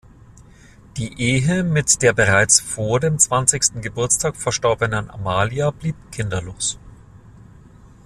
[0.97, 6.79] Die Ehe mit der bereits vor dem zwanzigsten Geburtstag verstorbenen Amalia blieb kinderlos.